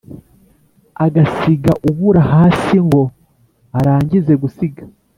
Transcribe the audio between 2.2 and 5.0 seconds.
hasi ngo arangize gusiga,